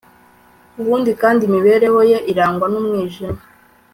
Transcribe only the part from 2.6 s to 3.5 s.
n'umwijima